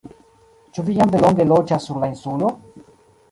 Ĉu 0.77 0.85
vi 0.87 0.95
jam 0.99 1.13
longe 1.25 1.47
loĝas 1.51 1.87
sur 1.91 2.01
la 2.05 2.09
Insulo? 2.15 2.53